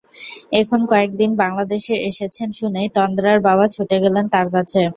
[0.61, 4.81] এখন কয়েক দিন বাংলাদেশে এসেছেন শুনেই তন্দ্রার বাবা ছুটে গেলেন তাঁর কাছে।